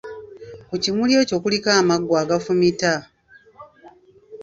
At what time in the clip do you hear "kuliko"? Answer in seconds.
1.43-1.69